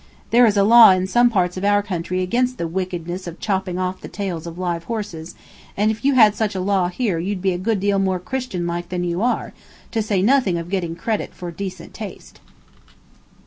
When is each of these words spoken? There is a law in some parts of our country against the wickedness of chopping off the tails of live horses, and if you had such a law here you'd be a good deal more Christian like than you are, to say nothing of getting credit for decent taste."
There 0.31 0.47
is 0.47 0.57
a 0.57 0.63
law 0.63 0.89
in 0.89 1.05
some 1.05 1.29
parts 1.29 1.57
of 1.57 1.63
our 1.63 1.83
country 1.83 2.23
against 2.23 2.57
the 2.57 2.67
wickedness 2.67 3.27
of 3.27 3.39
chopping 3.39 3.77
off 3.77 4.01
the 4.01 4.07
tails 4.07 4.47
of 4.47 4.57
live 4.57 4.85
horses, 4.85 5.35
and 5.77 5.91
if 5.91 6.03
you 6.03 6.15
had 6.15 6.33
such 6.33 6.55
a 6.55 6.59
law 6.59 6.87
here 6.87 7.19
you'd 7.19 7.39
be 7.39 7.53
a 7.53 7.59
good 7.59 7.79
deal 7.79 7.99
more 7.99 8.17
Christian 8.17 8.65
like 8.65 8.89
than 8.89 9.03
you 9.03 9.21
are, 9.21 9.53
to 9.91 10.01
say 10.01 10.23
nothing 10.23 10.57
of 10.57 10.71
getting 10.71 10.95
credit 10.95 11.35
for 11.35 11.51
decent 11.51 11.93
taste." 11.93 12.39